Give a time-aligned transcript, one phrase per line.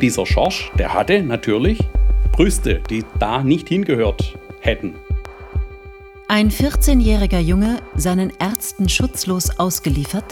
[0.00, 1.78] dieser Schorsch, der hatte natürlich
[2.32, 4.94] Brüste, die da nicht hingehört hätten.
[6.26, 10.24] Ein 14-jähriger Junge seinen Ärzten schutzlos ausgeliefert?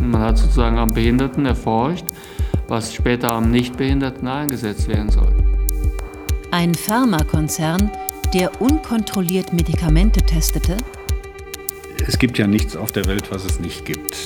[0.00, 2.04] Man hat sozusagen am Behinderten erforscht,
[2.66, 5.32] was später am Nichtbehinderten eingesetzt werden soll.
[6.50, 7.90] Ein Pharmakonzern,
[8.34, 10.76] der unkontrolliert Medikamente testete?
[12.06, 14.16] Es gibt ja nichts auf der Welt, was es nicht gibt.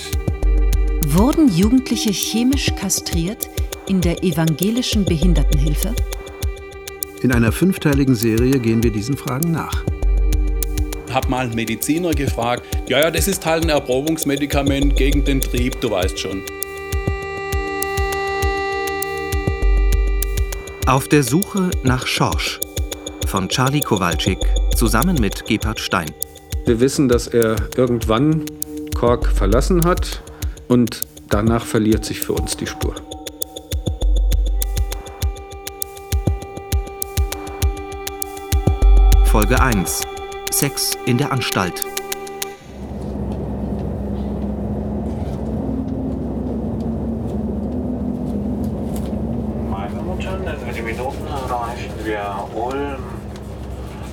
[1.07, 3.49] Wurden Jugendliche chemisch kastriert
[3.93, 5.95] in der evangelischen Behindertenhilfe?
[7.21, 9.85] In einer fünfteiligen Serie gehen wir diesen Fragen nach.
[11.13, 15.79] Hab mal einen Mediziner gefragt, ja, ja, das ist halt ein Erprobungsmedikament gegen den Trieb,
[15.83, 16.41] du weißt schon.
[20.87, 22.61] Auf der Suche nach Schorsch
[23.27, 24.39] von Charlie Kowalczyk
[24.75, 26.11] zusammen mit Gebhard Stein.
[26.65, 28.47] Wir wissen, dass er irgendwann
[28.95, 30.23] Kork verlassen hat
[30.69, 32.95] und danach verliert sich für uns die Spur.
[39.33, 40.03] Folge 1
[40.51, 41.87] Sex in der Anstalt.
[49.71, 52.99] Meine Mutter, in wenigen Minuten erreichen wir Ulm.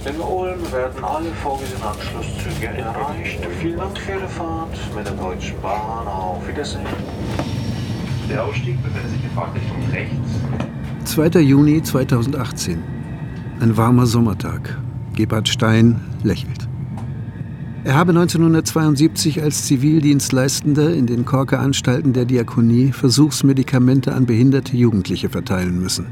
[0.06, 3.46] In Ulm werden alle vorgesehenen Anschlusszüge erreicht.
[3.60, 6.08] Vielen Dank für Ihre Fahrt mit der Deutschen Bahn.
[6.08, 6.86] Auf Wiedersehen.
[8.30, 11.14] Der Ausstieg befindet sich in Fahrtrichtung rechts.
[11.14, 11.42] 2.
[11.42, 12.82] Juni 2018.
[13.60, 14.80] Ein warmer Sommertag.
[15.20, 16.70] Gebhard Stein lächelt.
[17.84, 25.30] Er habe 1972 als Zivildienstleistender in den Korker Anstalten der Diakonie Versuchsmedikamente an behinderte Jugendliche
[25.30, 26.06] verteilen müssen.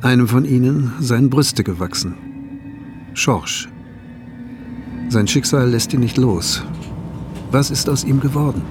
[0.00, 2.14] Einem von ihnen seien Brüste gewachsen.
[3.14, 3.68] Schorsch.
[5.08, 6.62] Sein Schicksal lässt ihn nicht los.
[7.50, 8.62] Was ist aus ihm geworden?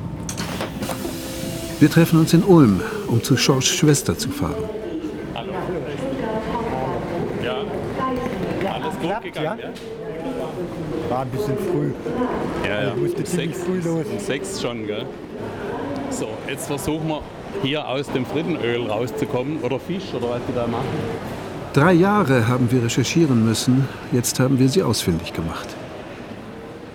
[1.81, 4.80] Wir treffen uns in Ulm, um zu Schorschs Schwester zu fahren.
[9.01, 9.57] Klappt, ja?
[11.09, 11.91] War ein bisschen früh.
[12.67, 12.89] Ja, ja.
[12.89, 14.05] Ich musste ziemlich Sechs, früh los.
[14.11, 15.05] um sechs schon, gell?
[16.09, 17.21] So, jetzt versuchen wir
[17.63, 19.59] hier aus dem Frittenöl rauszukommen.
[19.61, 20.85] Oder Fisch, oder was die da machen.
[21.73, 25.69] Drei Jahre haben wir recherchieren müssen, jetzt haben wir sie ausfindig gemacht.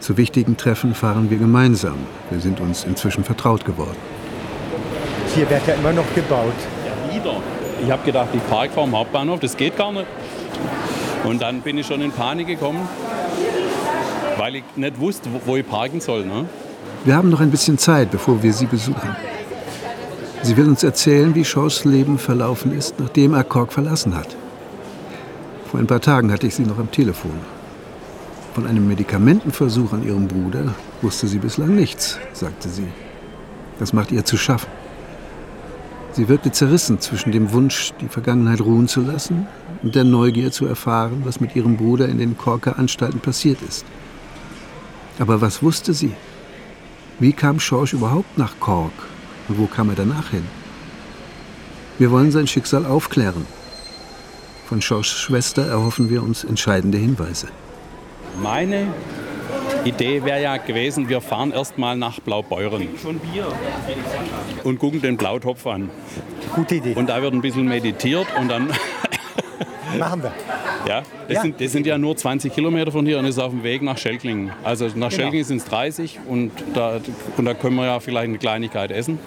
[0.00, 1.97] Zu wichtigen Treffen fahren wir gemeinsam.
[2.31, 3.97] Wir sind uns inzwischen vertraut geworden.
[5.34, 6.53] Hier wird ja immer noch gebaut.
[6.87, 7.37] Ja, wieder.
[7.83, 10.06] Ich habe gedacht, ich parke vor dem Hauptbahnhof, das geht gar nicht.
[11.26, 12.88] Und dann bin ich schon in Panik gekommen,
[14.38, 16.25] weil ich nicht wusste, wo- ich parken soll.
[16.25, 16.47] Ne?
[17.04, 19.16] Wir haben noch ein bisschen Zeit, bevor wir sie besuchen.
[20.42, 24.36] Sie will uns erzählen, wie Shaws Leben verlaufen ist, nachdem er Kork verlassen hat.
[25.70, 27.32] Vor ein paar Tagen hatte ich sie noch am Telefon.
[28.54, 32.86] Von einem Medikamentenversuch an ihrem Bruder wusste sie bislang nichts, sagte sie.
[33.78, 34.70] Das macht ihr zu schaffen.
[36.16, 39.47] Sie wirkte zerrissen zwischen dem Wunsch, die Vergangenheit ruhen zu lassen
[39.82, 43.84] und der Neugier zu erfahren, was mit ihrem Bruder in den Korker Anstalten passiert ist.
[45.19, 46.12] Aber was wusste sie?
[47.19, 48.94] Wie kam Schorsch überhaupt nach Kork
[49.49, 50.44] und wo kam er danach hin?
[51.99, 53.44] Wir wollen sein Schicksal aufklären.
[54.65, 57.48] Von Schorschs Schwester erhoffen wir uns entscheidende Hinweise.
[58.43, 58.87] Meine
[59.88, 63.47] Idee wäre ja gewesen, wir fahren erst mal nach Blaubeuren Schon Bier.
[64.64, 65.91] und gucken den Blautopf an.
[66.54, 66.94] Gute Idee.
[66.94, 68.69] Und da wird ein bisschen meditiert und dann,
[69.98, 70.32] Machen wir.
[70.86, 71.42] ja, das, Ja.
[71.42, 73.97] Sind, das sind ja nur 20 Kilometer von hier und ist auf dem Weg nach
[73.98, 74.50] Schelklingen.
[74.64, 77.00] Also nach Schelklingen sind es 30 und da,
[77.36, 79.18] und da können wir ja vielleicht eine Kleinigkeit essen.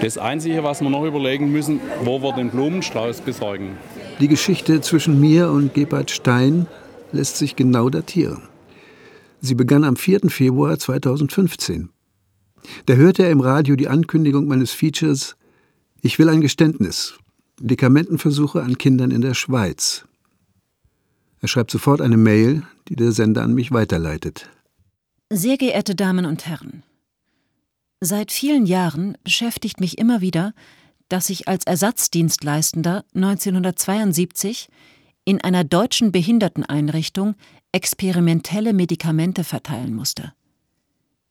[0.00, 3.76] Das Einzige, was wir noch überlegen müssen, wo wir den Blumenstrauß besorgen.
[4.18, 6.66] Die Geschichte zwischen mir und Gebhard Stein
[7.12, 8.42] lässt sich genau datieren.
[9.40, 10.28] Sie begann am 4.
[10.28, 11.90] Februar 2015.
[12.86, 15.36] Da hörte er im Radio die Ankündigung meines Features
[16.02, 17.18] Ich will ein Geständnis.
[17.60, 20.04] Medikamentenversuche an Kindern in der Schweiz.
[21.40, 24.50] Er schreibt sofort eine Mail, die der Sender an mich weiterleitet.
[25.30, 26.82] Sehr geehrte Damen und Herren,
[28.00, 30.54] seit vielen Jahren beschäftigt mich immer wieder,
[31.08, 34.68] dass ich als Ersatzdienstleistender 1972
[35.24, 37.34] in einer deutschen Behinderteneinrichtung
[37.72, 40.32] experimentelle Medikamente verteilen musste.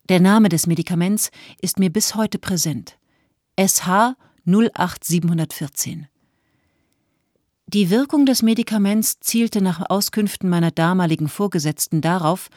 [0.09, 1.31] Der Name des Medikaments
[1.61, 2.97] ist mir bis heute präsent.
[3.59, 4.15] SH
[4.45, 6.07] 08714.
[7.67, 12.49] Die Wirkung des Medikaments zielte nach Auskünften meiner damaligen Vorgesetzten darauf,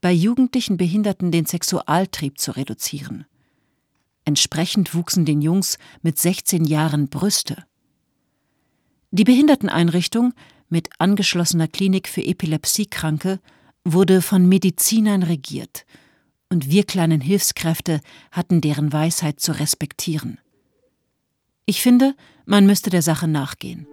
[0.00, 3.26] bei jugendlichen Behinderten den Sexualtrieb zu reduzieren.
[4.24, 7.64] Entsprechend wuchsen den Jungs mit 16 Jahren Brüste.
[9.10, 10.34] Die Behinderteneinrichtung
[10.70, 13.40] mit angeschlossener Klinik für Epilepsiekranke
[13.84, 15.84] wurde von Medizinern regiert,
[16.48, 18.00] und wir kleinen Hilfskräfte
[18.32, 20.38] hatten deren Weisheit zu respektieren.
[21.64, 22.14] Ich finde,
[22.46, 23.86] man müsste der Sache nachgehen.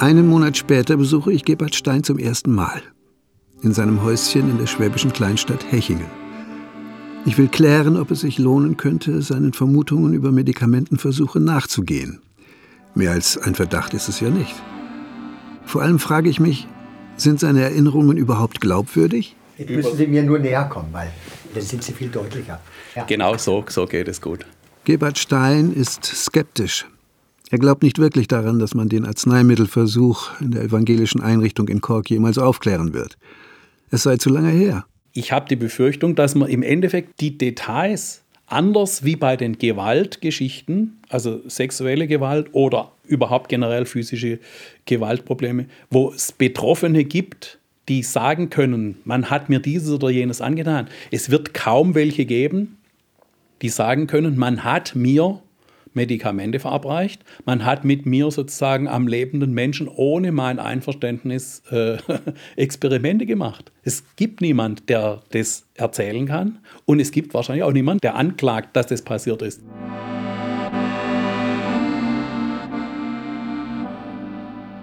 [0.00, 2.82] Einen Monat später besuche ich Gebhard Stein zum ersten Mal.
[3.62, 6.25] In seinem Häuschen in der schwäbischen Kleinstadt Hechingen.
[7.26, 12.20] Ich will klären, ob es sich lohnen könnte, seinen Vermutungen über Medikamentenversuche nachzugehen.
[12.94, 14.54] Mehr als ein Verdacht ist es ja nicht.
[15.64, 16.68] Vor allem frage ich mich,
[17.16, 19.34] sind seine Erinnerungen überhaupt glaubwürdig?
[19.58, 21.10] Jetzt müssen Sie mir nur näher kommen, weil
[21.52, 22.60] dann sind Sie viel deutlicher.
[22.94, 23.04] Ja.
[23.04, 24.46] Genau so, so geht es gut.
[24.84, 26.86] Gebhard Stein ist skeptisch.
[27.50, 32.08] Er glaubt nicht wirklich daran, dass man den Arzneimittelversuch in der evangelischen Einrichtung in Cork
[32.08, 33.18] jemals aufklären wird.
[33.90, 34.84] Es sei zu lange her.
[35.16, 40.98] Ich habe die Befürchtung, dass man im Endeffekt die Details anders wie bei den Gewaltgeschichten,
[41.08, 44.38] also sexuelle Gewalt oder überhaupt generell physische
[44.84, 47.58] Gewaltprobleme, wo es Betroffene gibt,
[47.88, 50.88] die sagen können, man hat mir dieses oder jenes angetan.
[51.10, 52.76] Es wird kaum welche geben,
[53.62, 55.40] die sagen können, man hat mir
[55.96, 57.24] Medikamente verabreicht.
[57.44, 61.96] Man hat mit mir sozusagen am lebenden Menschen ohne mein Einverständnis äh,
[62.56, 63.72] Experimente gemacht.
[63.82, 68.76] Es gibt niemand, der das erzählen kann und es gibt wahrscheinlich auch niemand, der anklagt,
[68.76, 69.62] dass das passiert ist.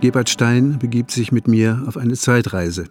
[0.02, 2.90] Gebhard Stein begibt sich mit mir auf eine Zeitreise.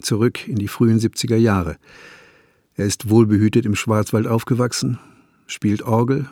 [0.00, 1.78] Zurück in die frühen 70er Jahre.
[2.76, 5.00] Er ist wohlbehütet im Schwarzwald aufgewachsen,
[5.48, 6.28] spielt Orgel,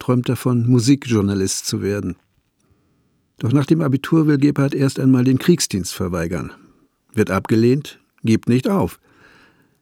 [0.00, 2.16] träumt davon, Musikjournalist zu werden.
[3.38, 6.52] Doch nach dem Abitur will Gebhard erst einmal den Kriegsdienst verweigern.
[7.14, 8.98] Wird abgelehnt, gibt nicht auf.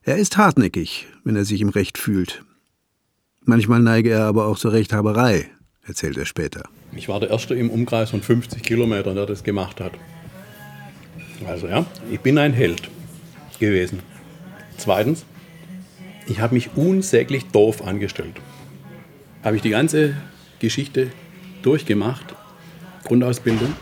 [0.02, 2.44] Er ist hartnäckig, wenn er sich im Recht fühlt.
[3.44, 5.50] Manchmal neige er aber auch zur Rechthaberei,
[5.82, 6.68] erzählt er später.
[6.94, 9.92] Ich war der Erste im Umkreis von 50 Kilometern, der das gemacht hat.
[11.46, 12.90] Also ja, ich bin ein Held
[13.58, 14.00] gewesen.
[14.76, 15.24] Zweitens,
[16.26, 18.34] ich habe mich unsäglich doof angestellt
[19.42, 20.14] habe ich die ganze
[20.58, 21.10] Geschichte
[21.62, 22.34] durchgemacht,
[23.04, 23.72] Grundausbildung,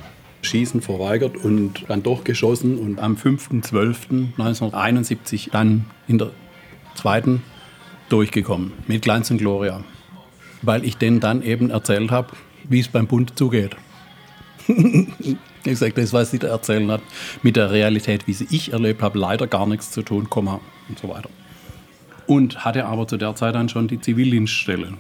[0.43, 6.31] Schießen verweigert und dann doch geschossen und am 5.12.1971 dann in der
[6.95, 7.43] zweiten
[8.09, 9.83] durchgekommen mit Glanz und Gloria,
[10.63, 12.29] weil ich denen dann eben erzählt habe,
[12.69, 13.77] wie es beim Bund zugeht.
[14.69, 17.01] ich sage, das, was sie da erzählen hat,
[17.43, 20.99] mit der Realität, wie sie ich erlebt habe, leider gar nichts zu tun, Komma und
[20.99, 21.29] so weiter.
[22.27, 24.95] Und hatte aber zu der Zeit dann schon die Zivildienststelle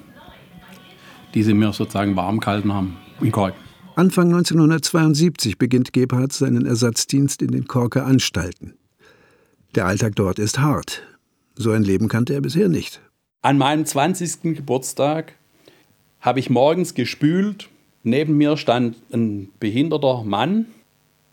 [1.36, 3.54] die sie mir sozusagen warm gehalten haben in Kork.
[3.94, 8.74] Anfang 1972 beginnt Gebhardt seinen Ersatzdienst in den Korker Anstalten.
[9.74, 11.02] Der Alltag dort ist hart.
[11.54, 13.02] So ein Leben kannte er bisher nicht.
[13.42, 14.54] An meinem 20.
[14.56, 15.34] Geburtstag
[16.20, 17.68] habe ich morgens gespült.
[18.02, 20.64] Neben mir stand ein behinderter Mann,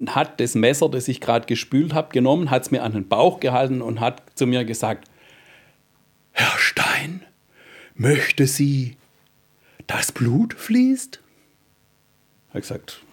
[0.08, 3.40] hat das Messer, das ich gerade gespült habe, genommen, hat es mir an den Bauch
[3.40, 5.08] gehalten und hat zu mir gesagt,
[6.32, 7.22] Herr Stein,
[7.96, 8.98] möchte Sie
[9.88, 11.20] das Blut fließt?
[12.48, 13.04] Ich habe gesagt,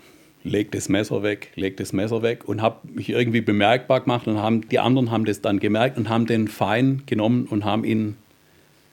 [0.42, 4.38] leg das Messer weg, leg das Messer weg und habe mich irgendwie bemerkbar gemacht und
[4.38, 8.16] haben, die anderen haben das dann gemerkt und haben den Fein genommen und haben ihn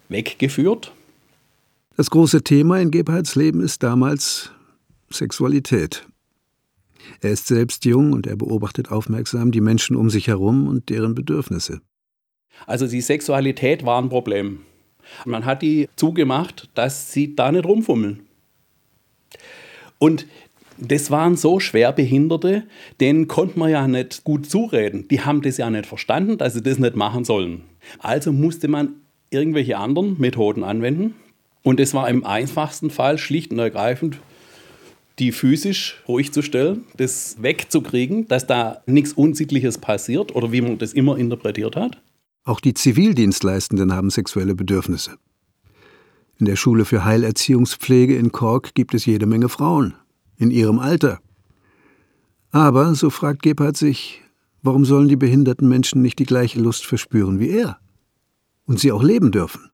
[0.10, 0.94] weggeführt.
[1.96, 4.52] Das große Thema in Gebhards Leben ist damals
[5.10, 6.06] Sexualität.
[7.22, 11.16] Er ist selbst jung und er beobachtet aufmerksam die Menschen um sich herum und deren
[11.16, 11.82] Bedürfnisse.
[12.66, 14.60] Also die Sexualität war ein Problem.
[15.26, 18.22] Man hat die zugemacht, dass sie da nicht rumfummeln.
[20.00, 20.26] Und
[20.78, 22.64] das waren so Schwerbehinderte,
[23.00, 25.08] denen konnte man ja nicht gut zureden.
[25.10, 27.64] Die haben das ja nicht verstanden, dass sie das nicht machen sollen.
[28.00, 28.94] Also musste man
[29.30, 31.16] irgendwelche anderen Methoden anwenden.
[31.64, 34.20] Und es war im einfachsten Fall schlicht und ergreifend,
[35.20, 40.78] die physisch ruhig zu stellen, das wegzukriegen, dass da nichts Unsittliches passiert oder wie man
[40.78, 41.98] das immer interpretiert hat.
[42.48, 45.18] Auch die Zivildienstleistenden haben sexuelle Bedürfnisse.
[46.40, 49.96] In der Schule für Heilerziehungspflege in Cork gibt es jede Menge Frauen,
[50.38, 51.20] in ihrem Alter.
[52.52, 54.22] Aber, so fragt Gebhardt sich,
[54.62, 57.80] warum sollen die behinderten Menschen nicht die gleiche Lust verspüren wie er?
[58.66, 59.70] Und sie auch leben dürfen?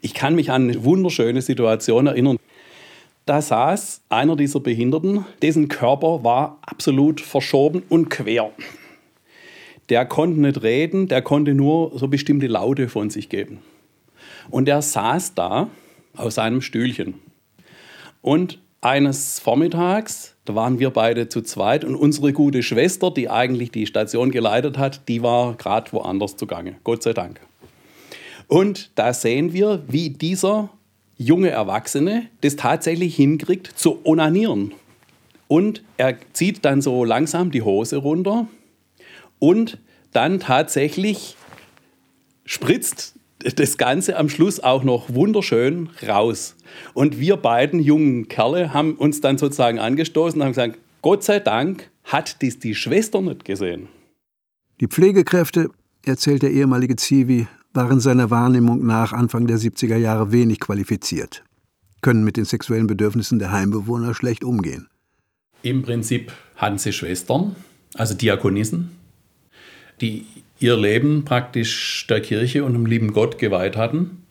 [0.00, 2.38] Ich kann mich an eine wunderschöne Situation erinnern.
[3.26, 8.50] Da saß einer dieser Behinderten, dessen Körper war absolut verschoben und quer
[9.88, 13.58] der konnte nicht reden, der konnte nur so bestimmte Laute von sich geben.
[14.50, 15.68] Und der saß da
[16.16, 17.14] auf seinem Stühlchen.
[18.22, 23.70] Und eines Vormittags, da waren wir beide zu zweit und unsere gute Schwester, die eigentlich
[23.70, 26.76] die Station geleitet hat, die war gerade woanders zugange.
[26.84, 27.40] Gott sei Dank.
[28.46, 30.70] Und da sehen wir, wie dieser
[31.16, 34.72] junge Erwachsene das tatsächlich hinkriegt zu onanieren.
[35.48, 38.46] Und er zieht dann so langsam die Hose runter
[39.38, 39.78] und
[40.12, 41.36] dann tatsächlich
[42.44, 46.56] spritzt das Ganze am Schluss auch noch wunderschön raus.
[46.94, 51.38] Und wir beiden jungen Kerle haben uns dann sozusagen angestoßen und haben gesagt, Gott sei
[51.38, 53.88] Dank hat dies die Schwester nicht gesehen.
[54.80, 55.70] Die Pflegekräfte,
[56.04, 61.44] erzählt der ehemalige Zivi, waren seiner Wahrnehmung nach Anfang der 70er Jahre wenig qualifiziert,
[62.00, 64.88] können mit den sexuellen Bedürfnissen der Heimbewohner schlecht umgehen.
[65.62, 67.54] Im Prinzip hatten sie Schwestern,
[67.94, 68.97] also Diakonissen,
[70.00, 70.26] die
[70.60, 74.24] ihr Leben praktisch der Kirche und dem lieben Gott geweiht hatten.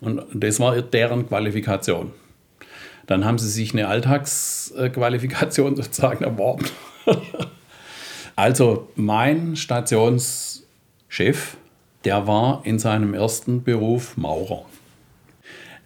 [0.00, 2.12] Und das war deren Qualifikation.
[3.06, 6.66] Dann haben sie sich eine Alltagsqualifikation sozusagen erworben.
[8.36, 11.56] also mein Stationschef,
[12.04, 14.64] der war in seinem ersten Beruf Maurer.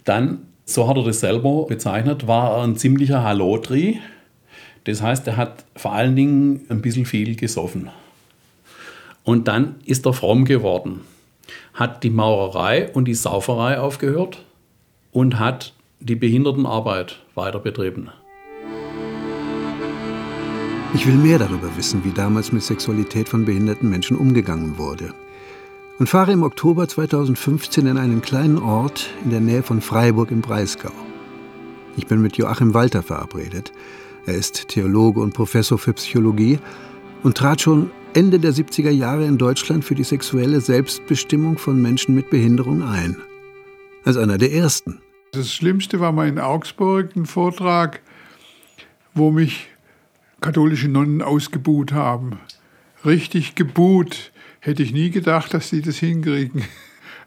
[0.05, 4.01] Dann, so hat er das selber bezeichnet, war er ein ziemlicher Hallotri.
[4.85, 7.91] Das heißt, er hat vor allen Dingen ein bisschen viel gesoffen.
[9.29, 11.03] Und dann ist er fromm geworden,
[11.75, 14.43] hat die Maurerei und die Sauferei aufgehört
[15.13, 18.09] und hat die Behindertenarbeit weiter betrieben.
[20.95, 25.13] Ich will mehr darüber wissen, wie damals mit Sexualität von behinderten Menschen umgegangen wurde.
[25.99, 30.41] Und fahre im Oktober 2015 in einen kleinen Ort in der Nähe von Freiburg im
[30.41, 30.93] Breisgau.
[31.99, 33.73] Ich bin mit Joachim Walter verabredet.
[34.25, 36.59] Er ist Theologe und Professor für Psychologie
[37.23, 42.17] und trat schon Ende der 70er Jahre in Deutschland für die sexuelle Selbstbestimmung von Menschen
[42.17, 43.17] mit Behinderung ein.
[44.05, 44.99] Als einer der ersten.
[45.31, 48.01] Das Schlimmste war mal in Augsburg ein Vortrag,
[49.15, 49.69] wo mich
[50.41, 52.41] katholische Nonnen ausgebuht haben.
[53.07, 54.33] Richtig gebuht.
[54.59, 56.65] Hätte ich nie gedacht, dass sie das hinkriegen.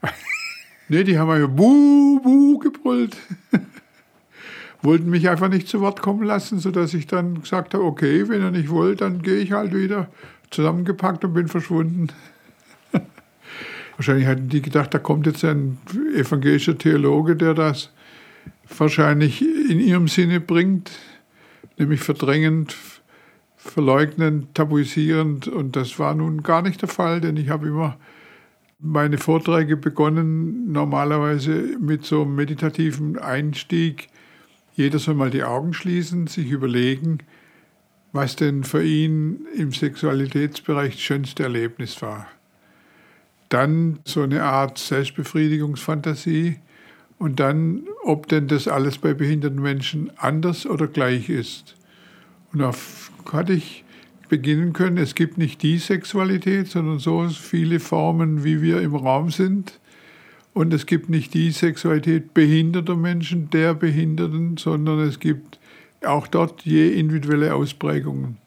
[0.90, 3.16] nee, die haben ja buh, buh gebrüllt.
[4.82, 8.42] Wollten mich einfach nicht zu Wort kommen lassen, sodass ich dann gesagt habe, okay, wenn
[8.42, 10.10] ihr nicht wollt, dann gehe ich halt wieder
[10.52, 12.08] zusammengepackt und bin verschwunden.
[13.98, 15.80] wahrscheinlich hatten die gedacht, da kommt jetzt ein
[16.16, 17.90] evangelischer Theologe, der das
[18.78, 20.92] wahrscheinlich in ihrem Sinne bringt,
[21.78, 22.76] nämlich verdrängend,
[23.56, 25.48] verleugnend, tabuisierend.
[25.48, 27.98] Und das war nun gar nicht der Fall, denn ich habe immer
[28.80, 34.08] meine Vorträge begonnen, normalerweise mit so einem meditativen Einstieg.
[34.74, 37.20] Jeder soll mal die Augen schließen, sich überlegen,
[38.14, 42.28] was denn für ihn im Sexualitätsbereich das schönste Erlebnis war.
[43.50, 46.58] Dann so eine Art Selbstbefriedigungsfantasie
[47.18, 51.76] und dann, ob denn das alles bei behinderten Menschen anders oder gleich ist.
[52.52, 52.74] Und da
[53.32, 53.84] hatte ich
[54.28, 59.30] beginnen können, es gibt nicht die Sexualität, sondern so viele Formen, wie wir im Raum
[59.30, 59.80] sind.
[60.54, 65.60] Und es gibt nicht die Sexualität behinderter Menschen, der Behinderten, sondern es gibt
[66.06, 68.38] auch dort je individuelle Ausprägungen.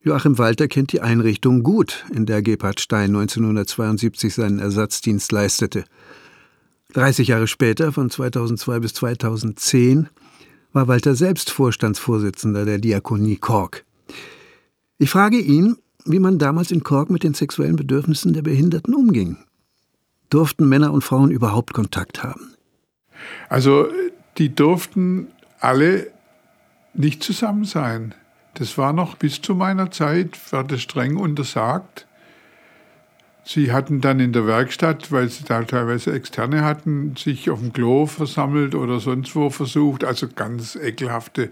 [0.00, 5.84] Joachim Walter kennt die Einrichtung gut, in der Gebhard Stein 1972 seinen Ersatzdienst leistete.
[6.94, 10.08] 30 Jahre später, von 2002 bis 2010,
[10.72, 13.84] war Walter selbst Vorstandsvorsitzender der Diakonie Kork.
[14.98, 19.36] Ich frage ihn, wie man damals in Kork mit den sexuellen Bedürfnissen der Behinderten umging.
[20.30, 22.54] Durften Männer und Frauen überhaupt Kontakt haben?
[23.48, 23.88] Also,
[24.38, 25.28] die durften
[25.60, 26.10] alle
[26.98, 28.14] nicht zusammen sein.
[28.54, 32.06] Das war noch bis zu meiner Zeit, war das streng untersagt.
[33.44, 37.72] Sie hatten dann in der Werkstatt, weil sie da teilweise Externe hatten, sich auf dem
[37.72, 40.04] Klo versammelt oder sonst wo versucht.
[40.04, 41.50] Also ganz ekelhafte,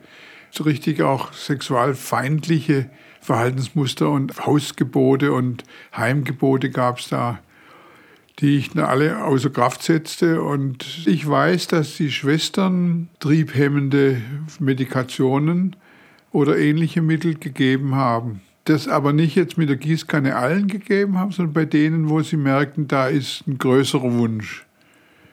[0.50, 5.65] so richtig auch sexualfeindliche Verhaltensmuster und Hausgebote und
[5.97, 7.38] Heimgebote gab es da
[8.38, 10.43] die ich alle außer Kraft setzte.
[10.43, 14.21] Und ich weiß, dass die Schwestern triebhemmende
[14.59, 15.76] Medikationen
[16.33, 18.43] oder ähnliche Mittel gegeben haben.
[18.64, 22.37] Das aber nicht jetzt mit der Gießkanne allen gegeben haben, sondern bei denen, wo sie
[22.37, 24.66] merkten, da ist ein größerer Wunsch.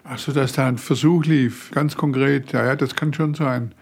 [0.04, 3.74] Also, dass da ein Versuch lief, ganz konkret, ja, ja, das kann schon sein.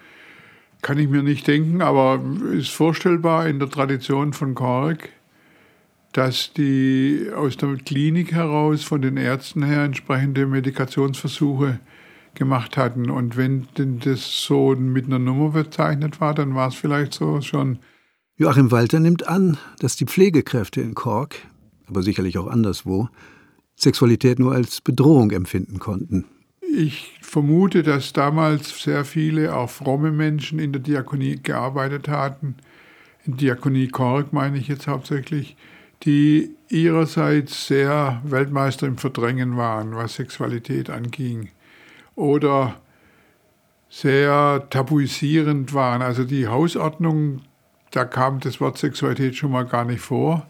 [0.81, 2.21] Kann ich mir nicht denken, aber
[2.53, 5.09] ist vorstellbar in der Tradition von Kork
[6.13, 11.79] dass die aus der Klinik heraus von den Ärzten her entsprechende Medikationsversuche
[12.35, 13.09] gemacht hatten.
[13.09, 17.41] Und wenn denn das so mit einer Nummer bezeichnet war, dann war es vielleicht so
[17.41, 17.79] schon.
[18.35, 21.35] Joachim Walter nimmt an, dass die Pflegekräfte in Kork,
[21.87, 23.09] aber sicherlich auch anderswo,
[23.75, 26.25] Sexualität nur als Bedrohung empfinden konnten.
[26.73, 32.55] Ich vermute, dass damals sehr viele, auch fromme Menschen in der Diakonie gearbeitet hatten.
[33.25, 35.57] In Diakonie Kork meine ich jetzt hauptsächlich
[36.03, 41.49] die ihrerseits sehr Weltmeister im Verdrängen waren, was Sexualität anging.
[42.15, 42.79] Oder
[43.89, 46.01] sehr tabuisierend waren.
[46.01, 47.41] Also die Hausordnung,
[47.91, 50.47] da kam das Wort Sexualität schon mal gar nicht vor.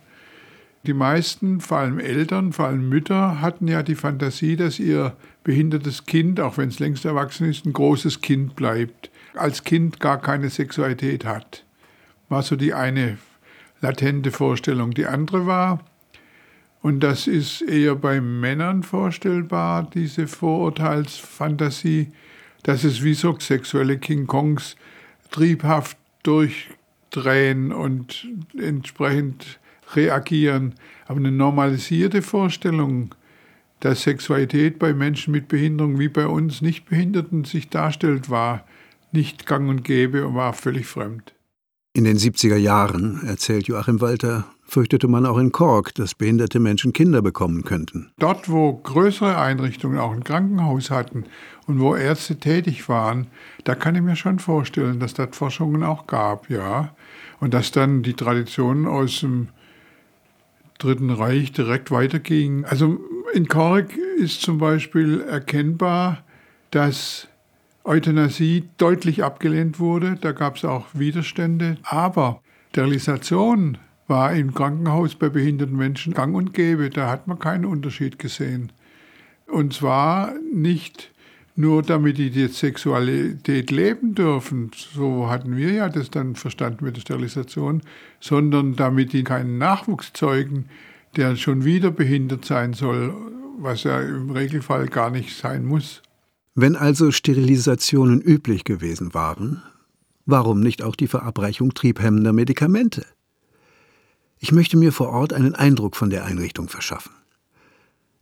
[0.86, 6.06] Die meisten, vor allem Eltern, vor allem Mütter, hatten ja die Fantasie, dass ihr behindertes
[6.06, 9.12] Kind, auch wenn es längst erwachsen ist, ein großes Kind bleibt.
[9.36, 11.66] Als Kind gar keine Sexualität hat.
[12.30, 13.18] War so die eine
[13.82, 14.92] latente Vorstellung.
[14.92, 15.84] Die andere war,
[16.82, 22.12] und das ist eher bei Männern vorstellbar, diese Vorurteilsfantasie,
[22.64, 24.76] dass es wie so sexuelle King Kongs
[25.30, 29.60] triebhaft durchdrehen und entsprechend
[29.96, 30.76] reagieren.
[31.06, 33.14] Aber eine normalisierte Vorstellung,
[33.80, 38.66] dass Sexualität bei Menschen mit Behinderung wie bei uns Nichtbehinderten sich darstellt, war
[39.12, 41.34] nicht gang und gäbe und war völlig fremd.
[41.94, 46.94] In den 70er Jahren, erzählt Joachim Walter, fürchtete man auch in Kork, dass behinderte Menschen
[46.94, 48.14] Kinder bekommen könnten.
[48.18, 51.26] Dort, wo größere Einrichtungen auch ein Krankenhaus hatten
[51.68, 53.28] und wo Ärzte tätig waren,
[53.66, 56.96] da kann ich mir schon vorstellen, dass das Forschungen auch gab, ja.
[57.42, 59.50] Und dass dann die Tradition aus dem
[60.78, 62.64] Dritten Reich direkt weiterging.
[62.64, 63.02] Also
[63.34, 66.24] in Kork ist zum Beispiel erkennbar,
[66.72, 67.28] dass
[67.84, 70.18] Euthanasie deutlich abgelehnt wurde.
[70.20, 71.78] Da gab es auch Widerstände.
[71.84, 76.90] Aber Sterilisation war im Krankenhaus bei behinderten Menschen gang und gäbe.
[76.90, 78.72] Da hat man keinen Unterschied gesehen.
[79.48, 81.12] Und zwar nicht
[81.56, 86.96] nur damit die die Sexualität leben dürfen, so hatten wir ja das dann verstanden mit
[86.96, 87.82] der Sterilisation,
[88.20, 90.66] sondern damit die keinen Nachwuchs zeugen,
[91.18, 93.14] der schon wieder behindert sein soll,
[93.60, 96.02] was ja im Regelfall gar nicht sein muss.
[96.54, 99.64] Wenn also Sterilisationen üblich gewesen waren,
[100.26, 103.06] warum nicht auch die Verabreichung triebhemmender Medikamente?
[104.38, 107.14] Ich möchte mir vor Ort einen Eindruck von der Einrichtung verschaffen.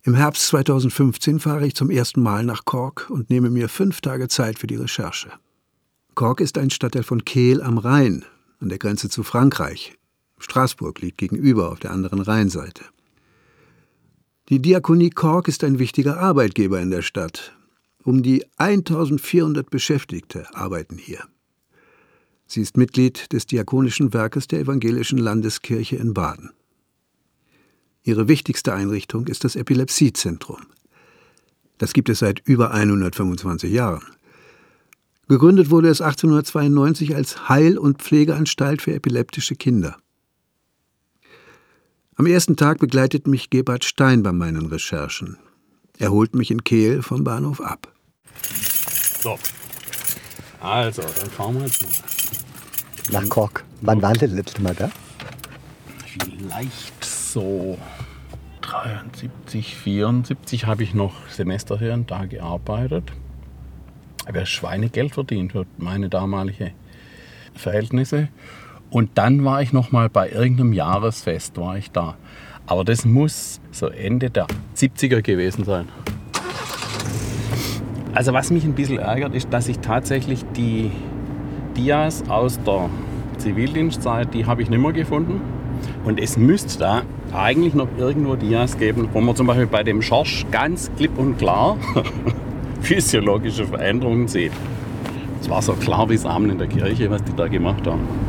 [0.04, 4.28] Im Herbst 2015 fahre ich zum ersten Mal nach Cork und nehme mir fünf Tage
[4.28, 5.32] Zeit für die Recherche.
[6.14, 8.26] Cork ist ein Stadtteil von Kehl am Rhein,
[8.60, 9.98] an der Grenze zu Frankreich.
[10.38, 12.84] Straßburg liegt gegenüber auf der anderen Rheinseite.
[14.50, 17.56] Die Diakonie Cork ist ein wichtiger Arbeitgeber in der Stadt,
[18.04, 21.24] um die 1400 Beschäftigte arbeiten hier.
[22.48, 26.52] Sie ist Mitglied des Diakonischen Werkes der Evangelischen Landeskirche in Baden.
[28.04, 30.58] Ihre wichtigste Einrichtung ist das Epilepsiezentrum.
[31.78, 34.06] Das gibt es seit über 125 Jahren.
[35.28, 39.98] Gegründet wurde es 1892 als Heil- und Pflegeanstalt für epileptische Kinder.
[42.16, 45.38] Am ersten Tag begleitet mich Gebhard Stein bei meinen Recherchen.
[46.02, 47.90] Er holt mich in Kehl vom Bahnhof ab.
[49.22, 49.38] So.
[50.62, 53.22] Also, dann fahren wir jetzt mal.
[53.22, 53.66] Nach Kork.
[53.82, 54.90] Wann waren Sie das letzte Mal da?
[56.06, 57.78] Vielleicht so
[58.62, 63.12] 73, 74 habe ich noch Semesterferien da gearbeitet.
[64.26, 66.72] Habe Schweinegeld verdient für meine damalige
[67.56, 68.30] Verhältnisse.
[68.90, 72.16] Und dann war ich noch mal bei irgendeinem Jahresfest war ich da.
[72.70, 74.46] Aber das muss so Ende der
[74.78, 75.88] 70er gewesen sein.
[78.14, 80.92] Also was mich ein bisschen ärgert, ist, dass ich tatsächlich die
[81.76, 82.92] Dias aus der
[83.40, 85.42] Zivildienstzeit, die habe ich nicht mehr gefunden.
[86.06, 87.02] Und es müsste da
[87.34, 91.40] eigentlich noch irgendwo Dias geben, wo man zum Beispiel bei dem Schorsch ganz klipp und
[91.40, 91.76] klar
[92.82, 94.52] physiologische Veränderungen sieht.
[95.42, 98.29] Es war so klar wie Samen in der Kirche, was die da gemacht haben.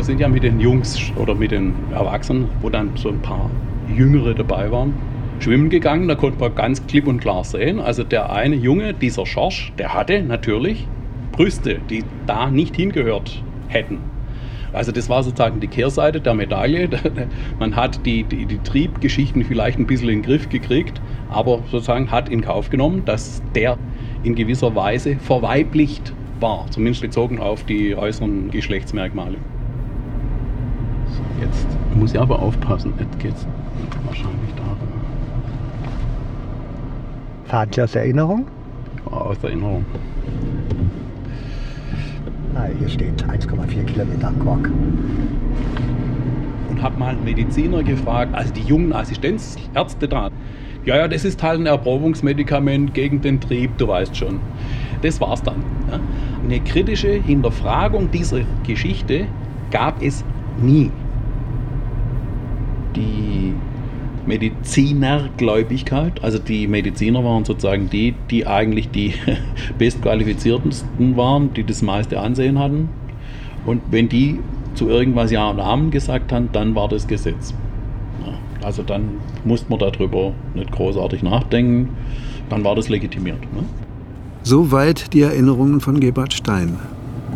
[0.00, 3.50] Wir sind ja mit den Jungs oder mit den Erwachsenen, wo dann so ein paar
[3.94, 4.94] Jüngere dabei waren,
[5.40, 6.08] schwimmen gegangen.
[6.08, 7.80] Da konnte man ganz klipp und klar sehen.
[7.80, 10.86] Also der eine Junge, dieser Schorsch, der hatte natürlich
[11.32, 13.98] Brüste, die da nicht hingehört hätten.
[14.72, 16.88] Also das war sozusagen die Kehrseite der Medaille.
[17.58, 22.10] Man hat die, die, die, Triebgeschichten vielleicht ein bisschen in den Griff gekriegt, aber sozusagen
[22.10, 23.76] hat in Kauf genommen, dass der
[24.22, 29.36] in gewisser Weise verweiblicht war, zumindest bezogen auf die äußeren Geschlechtsmerkmale.
[31.40, 33.46] Jetzt muss ich aber aufpassen, jetzt geht es
[34.04, 34.78] wahrscheinlich darum.
[37.44, 38.46] Fahren Sie aus Erinnerung?
[39.06, 39.84] Aus Erinnerung.
[42.54, 44.70] Ah, hier steht 1,4 Kilometer Kork.
[46.68, 50.30] Und habe mal einen Mediziner gefragt, also die jungen Assistenzärzte da.
[50.84, 54.40] Ja, ja, das ist halt ein Erprobungsmedikament gegen den Trieb, du weißt schon.
[55.02, 55.64] Das war's dann.
[55.90, 56.00] Ja.
[56.44, 59.26] Eine kritische Hinterfragung dieser Geschichte
[59.70, 60.24] gab es
[60.62, 60.90] nie
[62.96, 63.54] die
[64.26, 66.22] Medizinergläubigkeit.
[66.22, 69.14] Also die Mediziner waren sozusagen die, die eigentlich die
[69.78, 72.88] bestqualifiziertesten waren, die das meiste Ansehen hatten.
[73.66, 74.40] Und wenn die
[74.74, 77.54] zu irgendwas Ja und Amen gesagt haben, dann war das Gesetz.
[78.62, 79.08] Also dann
[79.44, 81.96] musste man darüber nicht großartig nachdenken,
[82.50, 83.40] dann war das legitimiert.
[83.54, 83.64] Ne?
[84.42, 86.78] Soweit die Erinnerungen von Gebhard Stein.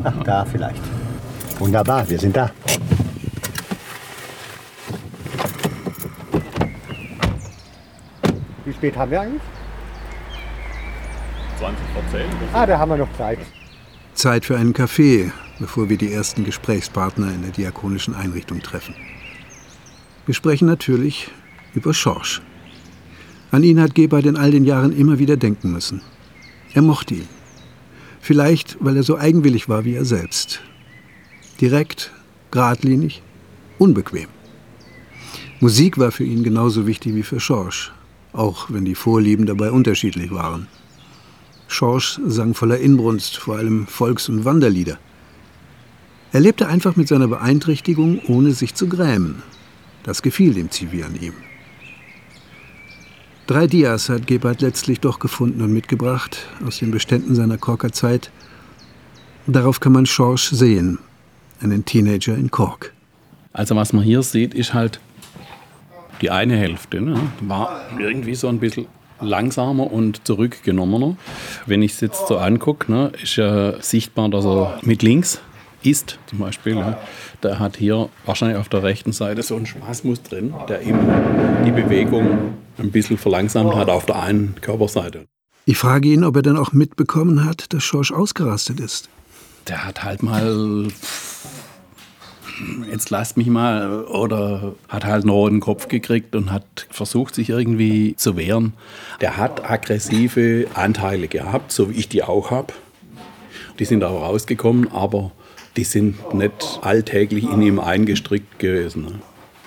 [0.02, 0.82] Ach, da vielleicht.
[1.58, 2.50] Wunderbar, wir sind da.
[8.84, 9.42] Spät haben wir eigentlich?
[11.58, 12.20] 20 vor 10.
[12.52, 13.38] Ah, da haben wir noch Zeit.
[14.12, 18.94] Zeit für einen Kaffee, bevor wir die ersten Gesprächspartner in der diakonischen Einrichtung treffen.
[20.26, 21.30] Wir sprechen natürlich
[21.74, 22.42] über Schorsch.
[23.50, 26.02] An ihn hat Gebhardt in all den Jahren immer wieder denken müssen.
[26.74, 27.28] Er mochte ihn.
[28.20, 30.60] Vielleicht, weil er so eigenwillig war wie er selbst.
[31.60, 32.12] Direkt,
[32.50, 33.22] geradlinig,
[33.78, 34.28] unbequem.
[35.60, 37.92] Musik war für ihn genauso wichtig wie für Schorsch,
[38.34, 40.66] auch wenn die Vorlieben dabei unterschiedlich waren.
[41.68, 44.98] Schorsch sang voller Inbrunst, vor allem Volks- und Wanderlieder.
[46.32, 49.42] Er lebte einfach mit seiner Beeinträchtigung, ohne sich zu grämen.
[50.02, 51.34] Das gefiel dem Zivi an ihm.
[53.46, 58.30] Drei Dias hat Gebhardt letztlich doch gefunden und mitgebracht, aus den Beständen seiner Korker Zeit.
[59.46, 60.98] Darauf kann man Schorsch sehen,
[61.60, 62.92] einen Teenager in Kork.
[63.52, 65.00] Also was man hier sieht, ist halt
[66.24, 67.02] die eine Hälfte.
[67.02, 67.20] Ne?
[67.42, 68.86] War irgendwie so ein bisschen
[69.20, 71.16] langsamer und zurückgenommener.
[71.66, 75.42] Wenn ich es jetzt so angucke, ne, ist ja sichtbar, dass er mit links
[75.82, 76.76] ist, zum Beispiel.
[76.76, 76.96] Ne?
[77.42, 80.98] Der hat hier wahrscheinlich auf der rechten Seite so einen Spasmus drin, der ihm
[81.66, 85.26] die Bewegung ein bisschen verlangsamt hat auf der einen Körperseite.
[85.66, 89.10] Ich frage ihn, ob er dann auch mitbekommen hat, dass Schorsch ausgerastet ist.
[89.68, 90.88] Der hat halt mal
[92.90, 97.50] jetzt lasst mich mal, oder hat halt einen roten Kopf gekriegt und hat versucht, sich
[97.50, 98.72] irgendwie zu wehren.
[99.20, 102.72] Der hat aggressive Anteile gehabt, so wie ich die auch habe.
[103.78, 105.32] Die sind auch rausgekommen, aber
[105.76, 109.04] die sind nicht alltäglich in ihm eingestrickt gewesen.
[109.04, 109.12] Ne?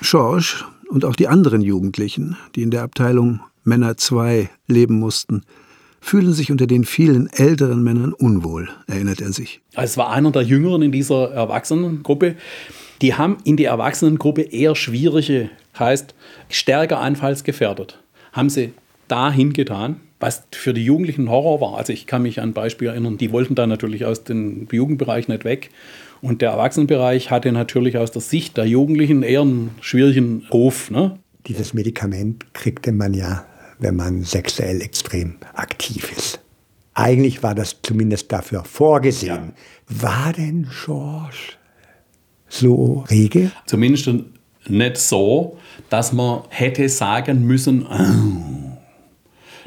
[0.01, 5.43] Schorsch und auch die anderen Jugendlichen, die in der Abteilung Männer 2 leben mussten,
[6.07, 9.59] fühlen sich unter den vielen älteren Männern unwohl, erinnert er sich.
[9.75, 12.35] Es war einer der Jüngeren in dieser Erwachsenengruppe.
[13.01, 16.15] Die haben in die Erwachsenengruppe eher schwierige, heißt
[16.49, 17.99] stärker anfallsgefährdet,
[18.31, 18.71] haben sie
[19.09, 21.77] dahin getan, was für die Jugendlichen Horror war.
[21.77, 25.27] Also ich kann mich an ein Beispiel erinnern, die wollten da natürlich aus dem Jugendbereich
[25.27, 25.71] nicht weg.
[26.21, 30.89] Und der Erwachsenenbereich hatte natürlich aus der Sicht der Jugendlichen eher einen schwierigen Ruf.
[30.89, 31.19] Ne?
[31.47, 33.45] Dieses Medikament kriegte man ja
[33.79, 36.39] wenn man sexuell extrem aktiv ist.
[36.93, 39.53] Eigentlich war das zumindest dafür vorgesehen.
[39.89, 40.03] Ja.
[40.03, 41.53] War denn George
[42.49, 43.51] so rege?
[43.65, 44.09] Zumindest
[44.67, 45.57] nicht so,
[45.89, 48.77] dass man hätte sagen müssen, oh,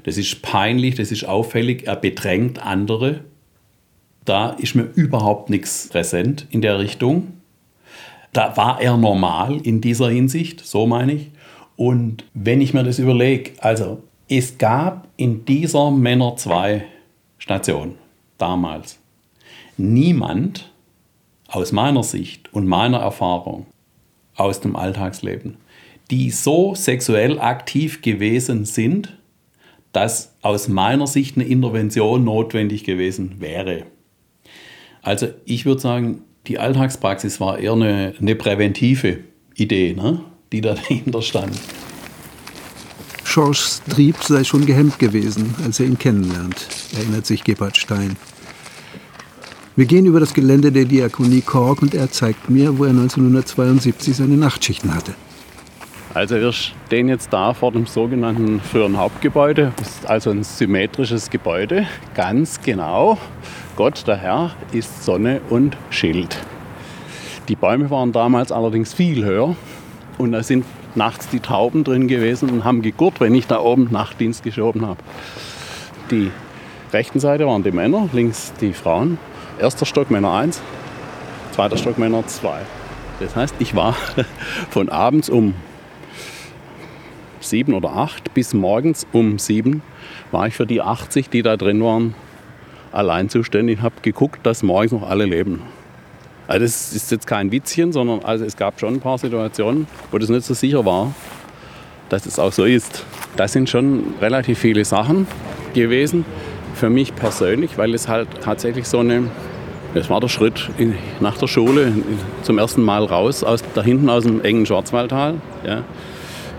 [0.02, 3.24] das ist peinlich, das ist auffällig, er bedrängt andere.
[4.24, 7.34] Da ist mir überhaupt nichts präsent in der Richtung.
[8.32, 11.30] Da war er normal in dieser Hinsicht, so meine ich.
[11.80, 16.84] Und wenn ich mir das überlege, also es gab in dieser Männer 2
[17.38, 17.94] Station
[18.36, 18.98] damals
[19.78, 20.70] niemand
[21.48, 23.64] aus meiner Sicht und meiner Erfahrung
[24.36, 25.56] aus dem Alltagsleben,
[26.10, 29.16] die so sexuell aktiv gewesen sind,
[29.92, 33.86] dass aus meiner Sicht eine Intervention notwendig gewesen wäre.
[35.00, 39.20] Also ich würde sagen, die Alltagspraxis war eher eine, eine präventive
[39.54, 40.20] Idee, ne?
[40.52, 41.58] Die da dahinter stand.
[43.24, 48.16] Schorschs Trieb sei schon gehemmt gewesen, als er ihn kennenlernt, erinnert sich Gebhard Stein.
[49.76, 54.16] Wir gehen über das Gelände der Diakonie Kork und er zeigt mir, wo er 1972
[54.16, 55.14] seine Nachtschichten hatte.
[56.12, 59.72] Also wir stehen jetzt da vor dem sogenannten früheren Hauptgebäude.
[59.76, 61.86] Das ist also ein symmetrisches Gebäude,
[62.16, 63.16] ganz genau.
[63.76, 66.36] Gott, der Herr, ist Sonne und Schild.
[67.48, 69.54] Die Bäume waren damals allerdings viel höher
[70.20, 73.88] und da sind nachts die Tauben drin gewesen und haben gegurrt, wenn ich da oben
[73.90, 75.00] Nachtdienst geschoben habe.
[76.10, 76.30] Die
[76.92, 79.18] rechten Seite waren die Männer, links die Frauen.
[79.58, 80.60] Erster Stock Männer 1,
[81.52, 82.60] zweiter Stock Männer 2.
[83.20, 83.94] Das heißt, ich war
[84.70, 85.54] von abends um
[87.40, 89.82] 7 oder 8 bis morgens um 7
[90.30, 92.14] war ich für die 80, die da drin waren,
[92.92, 95.62] allein zuständig und habe geguckt, dass morgens noch alle leben.
[96.50, 100.18] Also das ist jetzt kein Witzchen, sondern also es gab schon ein paar Situationen, wo
[100.18, 101.14] das nicht so sicher war,
[102.08, 103.04] dass es auch so ist.
[103.36, 105.28] Das sind schon relativ viele Sachen
[105.74, 106.24] gewesen
[106.74, 109.30] für mich persönlich, weil es halt tatsächlich so eine,
[109.94, 111.92] das war der Schritt in, nach der Schule
[112.42, 115.34] zum ersten Mal raus, aus, da hinten aus dem engen Schwarzwaldtal,
[115.64, 115.84] ja,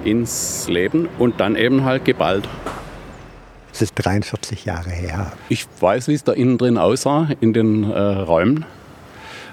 [0.06, 2.48] ins Leben und dann eben halt geballt.
[3.74, 5.34] Es ist 43 Jahre her.
[5.50, 8.64] Ich weiß, wie es da innen drin aussah, in den äh, Räumen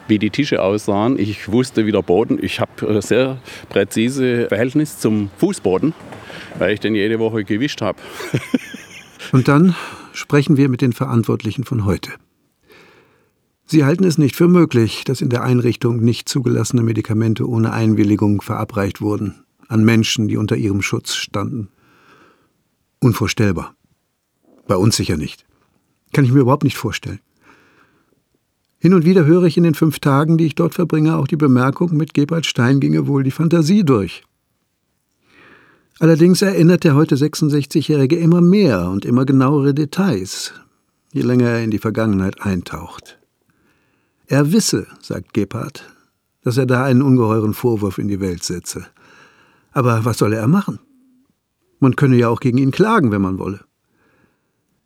[0.08, 1.18] wie die Tische aussahen.
[1.18, 2.38] Ich wusste, wie der Boden.
[2.40, 5.94] Ich habe ein sehr präzise Verhältnis zum Fußboden,
[6.58, 7.98] weil ich den jede Woche gewischt habe.
[9.32, 9.74] Und dann
[10.12, 12.12] sprechen wir mit den Verantwortlichen von heute.
[13.66, 18.40] Sie halten es nicht für möglich, dass in der Einrichtung nicht zugelassene Medikamente ohne Einwilligung
[18.40, 21.68] verabreicht wurden an Menschen, die unter ihrem Schutz standen.
[23.00, 23.74] Unvorstellbar.
[24.66, 25.44] Bei uns sicher nicht.
[26.12, 27.20] Kann ich mir überhaupt nicht vorstellen.
[28.80, 31.36] Hin und wieder höre ich in den fünf Tagen, die ich dort verbringe, auch die
[31.36, 34.22] Bemerkung, mit Gebhard Stein ginge wohl die Fantasie durch.
[35.98, 40.52] Allerdings erinnert der heute 66-Jährige immer mehr und immer genauere Details,
[41.12, 43.18] je länger er in die Vergangenheit eintaucht.
[44.28, 45.82] Er wisse, sagt Gebhard,
[46.44, 48.86] dass er da einen ungeheuren Vorwurf in die Welt setze.
[49.72, 50.78] Aber was solle er machen?
[51.80, 53.60] Man könne ja auch gegen ihn klagen, wenn man wolle.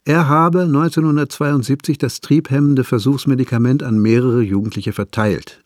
[0.04, 5.62] Er habe 1972 das triebhemmende Versuchsmedikament an mehrere Jugendliche verteilt.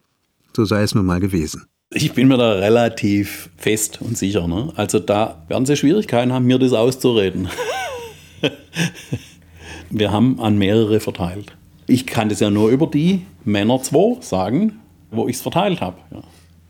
[0.54, 1.64] So sei es nun mal gewesen.
[1.90, 4.46] Ich bin mir da relativ fest und sicher.
[4.46, 4.72] Ne?
[4.76, 7.48] Also da werden sie Schwierigkeiten haben, mir das auszureden.
[9.90, 11.56] Wir haben an mehrere verteilt.
[11.86, 15.96] Ich kann das ja nur über die Männer 2 sagen, wo ich es verteilt habe.
[16.10, 16.22] Ja.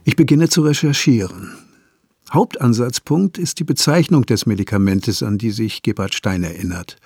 [0.04, 1.52] Ich beginne zu recherchieren.
[2.30, 6.98] Hauptansatzpunkt ist die Bezeichnung des Medikamentes, an die sich Gebhard Stein erinnert.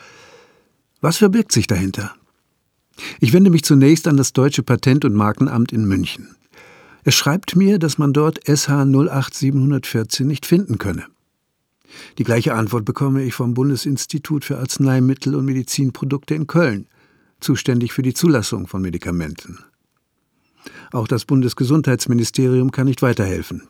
[1.00, 2.14] Was verbirgt sich dahinter?
[3.20, 6.36] Ich wende mich zunächst an das Deutsche Patent- und Markenamt in München.
[7.04, 11.06] Es schreibt mir, dass man dort SH 08714 nicht finden könne.
[12.18, 16.86] Die gleiche Antwort bekomme ich vom Bundesinstitut für Arzneimittel und Medizinprodukte in Köln,
[17.40, 19.58] zuständig für die Zulassung von Medikamenten.
[20.92, 23.62] Auch das Bundesgesundheitsministerium kann nicht weiterhelfen.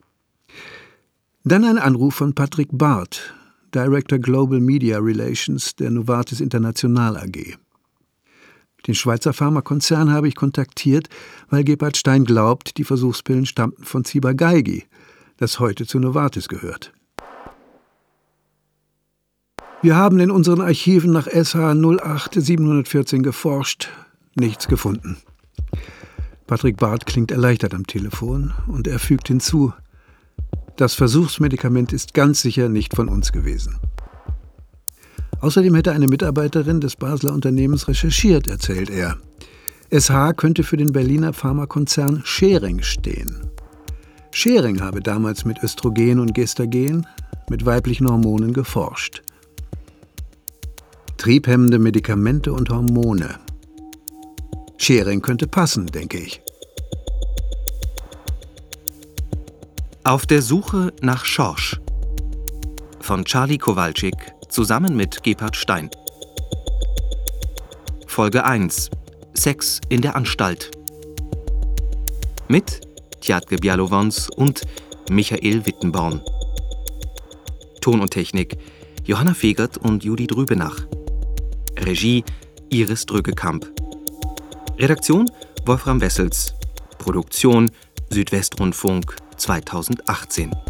[1.44, 3.34] Dann ein Anruf von Patrick Barth,
[3.74, 7.56] Director Global Media Relations der Novartis International AG.
[8.86, 11.08] Den Schweizer Pharmakonzern habe ich kontaktiert,
[11.48, 14.84] weil Gebhard Stein glaubt, die Versuchspillen stammten von Ciba-Geigy,
[15.36, 16.92] das heute zu Novartis gehört.
[19.82, 23.88] Wir haben in unseren Archiven nach SH 08714 geforscht,
[24.34, 25.16] nichts gefunden.
[26.46, 29.72] Patrick Barth klingt erleichtert am Telefon und er fügt hinzu,
[30.80, 33.76] das Versuchsmedikament ist ganz sicher nicht von uns gewesen.
[35.40, 39.18] Außerdem hätte eine Mitarbeiterin des Basler Unternehmens recherchiert, erzählt er.
[39.90, 43.50] SH könnte für den Berliner Pharmakonzern Schering stehen.
[44.30, 47.06] Schering habe damals mit Östrogen und Gestagen,
[47.50, 49.22] mit weiblichen Hormonen geforscht.
[51.18, 53.38] Triebhemmende Medikamente und Hormone.
[54.78, 56.40] Schering könnte passen, denke ich.
[60.02, 61.78] Auf der Suche nach Schorsch
[63.00, 65.90] von Charlie Kowalczyk zusammen mit Gebhard Stein.
[68.06, 68.88] Folge 1
[69.34, 70.70] Sex in der Anstalt.
[72.48, 72.80] Mit
[73.20, 74.62] Tjatke Bialowons und
[75.10, 76.22] Michael Wittenborn.
[77.82, 78.56] Ton und Technik
[79.04, 80.80] Johanna Fegert und Judy Drübenach.
[81.78, 82.24] Regie
[82.70, 83.70] Iris Drückekamp.
[84.78, 85.30] Redaktion
[85.66, 86.54] Wolfram Wessels.
[86.98, 87.70] Produktion
[88.08, 90.69] Südwestrundfunk 2018